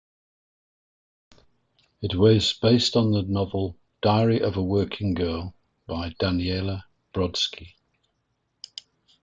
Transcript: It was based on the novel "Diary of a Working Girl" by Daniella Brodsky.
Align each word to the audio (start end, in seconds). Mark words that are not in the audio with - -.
It 2.01 2.15
was 2.15 2.53
based 2.53 2.95
on 2.95 3.11
the 3.11 3.21
novel 3.21 3.77
"Diary 4.01 4.39
of 4.41 4.57
a 4.57 4.63
Working 4.63 5.13
Girl" 5.13 5.53
by 5.85 6.15
Daniella 6.17 6.85
Brodsky. 7.13 7.75